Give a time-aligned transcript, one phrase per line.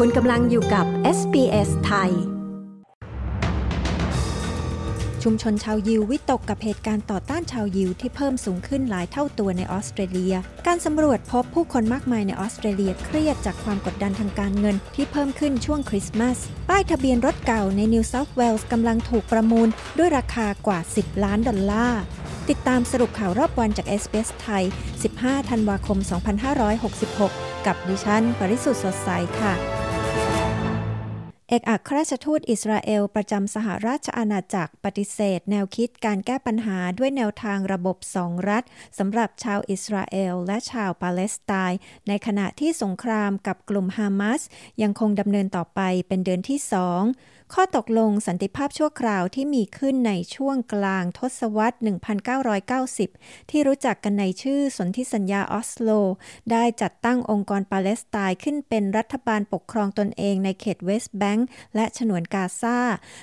[0.00, 0.86] คุณกำลังอยู่กับ
[1.18, 2.10] SBS ไทย
[5.22, 10.34] ชุมชนชาวยิววิตกกับเหตุการณ์ต่อต้านชาวยิวที่เพิ่มสูงขึ้นหลายเท่าตัวในออสเตรเลีย
[10.66, 16.38] การสำรวจพบผู้คนมากมายในออสเตรเลียเครียดจากความกดดันทางการเงินที่เพิ่มขึ้นช่วงคริสต์มาส
[16.68, 19.68] ป้ายทะเบียนรถเก่าในนิวเซาท์เวลส์กำลังถูกประมูล
[19.98, 22.02] ด้วยราคากว่า 10 ล้านดอลลาร์
[22.48, 24.64] ติดตามสรุปข่าวรอบวันจาก s อ s ไทย
[25.06, 25.98] 15 ธันวาคม
[26.82, 29.08] 2566 กับดิฉัน ปริสุทธ์สดใส
[29.40, 29.54] ค่ะ
[31.54, 38.62] อกอัครราชทูตอิสราเอลประจำสหราชอาณาจักรปฏิเสธ แนวคิดการแก้ปัญหาด้วยแนวทางระบบสองรัฐ
[38.98, 44.42] สำหรับชาวอิสราเอลและชาวปาเลสไตน์ในขณะที่สงครามกับกลุ่มฮามาส
[44.82, 47.02] ยังคงดำเนินต่อไปเป็นเดือนที่สอง
[47.52, 51.76] ข้อตกลงสันติภาพชั่วคราวที่มีขึ้นในช่วงกลางทศวรรษ
[52.62, 55.90] 1990 ที่รู้จักกันในชื่อสนธิสัญญาออสโล
[56.52, 61.43] ได้จัดตั้งองค์กรปาเลสไตน์ขึ้นเป็นรัฐบาลปกครองตนเองในเขตเวสต์แบงก์
[61.74, 62.78] และฉนวนกาซา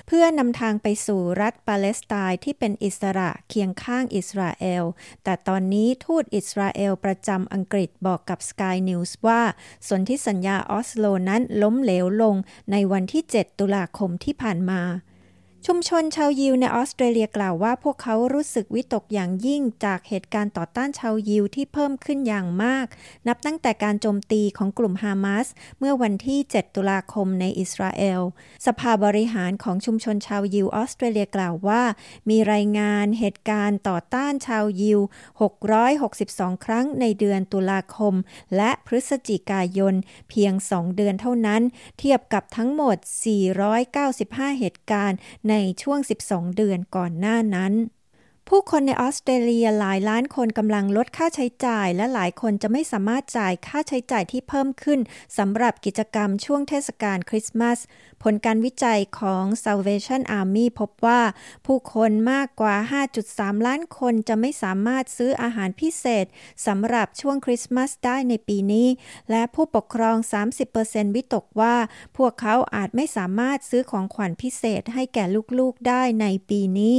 [0.06, 4.84] เพื่อนำทางไปสู่รัฐปาเลสไตน์ที่เป็นอิสระเคียงข้างอิสราเอล
[5.24, 9.42] แต่ตอนนี้ทูตอิสราเอลประจำอังกฤษบอกกับ Sky News ว่า
[9.88, 12.36] สนธิสัญญาออสโลนั้นล้มเหลวลง
[12.72, 14.82] ในวันที่ 7 ตุลาคมที่ผ่านมา
[15.66, 22.86] ชุมชนชาวยิวในออสเตรเลียกล่าวว่าพวกเขารู้สึกวิตกอย่างยิ่งจากเหตุการณ์ต่อต้านชาวยิวที่เพิ่มขึ้นอย่างมาก
[23.28, 25.46] นับตั้งแต่การโจมตีของกลุ่มฮามาส
[25.78, 28.20] เมื่อวันที่ 7 ตุลาคมในอิสราเอล
[28.66, 31.82] สภาบริหารของชุมชนชาวยิวออสเตรเลียกล่าวว่า
[32.30, 35.00] มีรายงานเหตุการณ์ต่อต้านชาวยิว
[35.82, 38.14] 662 ครั้งในเดือนตุลาคม
[38.56, 39.94] และพฤศจิกายน
[40.30, 41.62] เพียง 2 เดือนเท่านั้น
[41.98, 42.96] เทียบกับทั้งหมด
[43.78, 45.18] 495 เหตุการณ์
[45.48, 47.72] ในในช่วง 12 เดือนก่อนหน้านั้น
[48.54, 55.00] ผู้คนในออสเตรเลียหลายล้านคนกำลังลดค่าใช้จ่าย และหลายคนจะไม่สามารถจ่ายค่าใช้จ่ายที่เพิ่มขึ้น
[55.38, 57.78] สำหรับกิจกรรมช่วงเทศกาลคริสต์มาส
[58.22, 61.20] ผลการวิจัยของ Salvation Army พบว่า
[61.66, 62.76] ผู้คนมากกว่า
[63.20, 66.26] 5.3 ล้านคนจะไม่สามารถซื้ออาหารพิเศษ
[66.66, 68.88] สำหรับช่วงคริสต์มาสได้ในปีนี้
[69.30, 70.16] และผู้ปกครอง
[70.66, 71.76] 30%วิตกว่า
[72.16, 75.24] พวกเขาอาจไม่สามารถซื้อของขวัญพิเศษให้แก่
[75.58, 76.98] ลูกๆได้ในปีนี้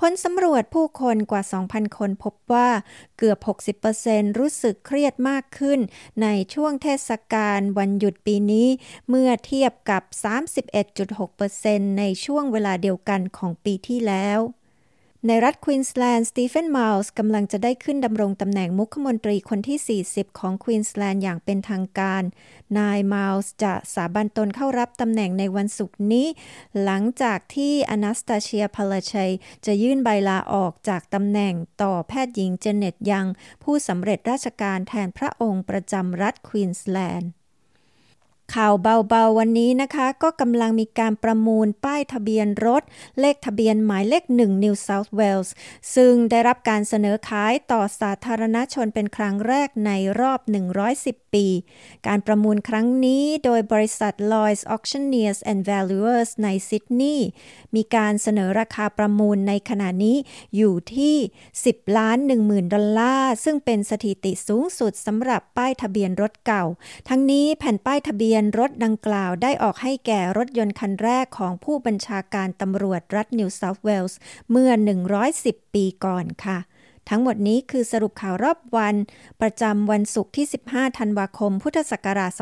[0.00, 2.68] ผลสำรวจผู้คนกว่า 2,000 คนพบว่า
[3.18, 3.38] เกือบ
[3.86, 5.80] 60%รู้สึกเครียดมากขึ้น
[6.22, 8.68] ในช่วงเทศกาลวันหยุดปีนี้
[9.08, 10.02] เมื่อเทียบกับ
[10.80, 14.40] 31.6%ในช่วงเวลาเดียวกันของปีที่แล้ว
[15.28, 22.22] ในรัฐควีนสแลนด์สตีเฟนมาลส์กำลังจะได้ขึ้นดำรงตำแหน่งมุขมนตรีคนที่ 40 ของควีนสแลนด์อย่างเป็นทางการ
[22.78, 26.26] นายมาลส์จะสาบันตนเข้ารับตำแหน่งในวันศุกร์นี้
[26.82, 29.32] หลังจากที่อนาสตาเชียพาลาชัย
[29.66, 33.26] จะยื่นใบลาออกจากตำแหน่งต่อแพทย์หญิงเจเน็ตยัง
[33.62, 37.30] ผู้สำเร็จราชการแทนพระองค์ประจำรัฐควีนสแลนด์
[38.54, 42.82] ข่าวเบาๆวันนี้นะคะ ก็กำลังมีการประมูลป้ายทะเบียนรถ
[43.20, 45.50] เลขทะเบียนหมายเลขหนึ่ง New South Wales
[45.94, 49.90] ซึ่งได้รับการเสนอขายต่อสาธารณชนเป็นครั้งแรกใน
[50.20, 50.40] รอบ
[50.86, 51.46] 110 ปี
[52.06, 57.28] การประมูลครั้งนี้โดยบริษัท Lloyds Auctioneers and Valuers ในซิดนีย์
[57.74, 60.16] มีการเสนอราคาประมูลในขณะนี้
[60.56, 61.16] อยู่ที่
[61.56, 66.64] 10 ล้าน 1 0,000 ดอลลาร์ ซึ่งเป็นสถิติสูงสุดสำหรับป้ายทะเบียนรถเก่า
[67.08, 74.18] ทั้งนี้แผ่นป้ายทะเบียนรถดังกล่าวได้ออกให้แก่รถยนต์คันแรกของผู้บัญชาการตำรวจรัฐนิวเซาท์เวลส์
[74.50, 74.70] เมื่อ
[75.22, 76.58] 110 ปีก่อนค่ะ
[77.10, 78.94] ทั้งหมดนี้คือสรุปข่าวรอบวัน
[79.40, 82.32] ประจำวันศุกร์ที่ 15 ธันวาคม พุทธศักราช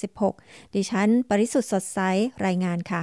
[0.00, 1.98] 2566 ดิฉัน ปริสุทธ์สดใส
[2.46, 3.02] รายงานค่ะ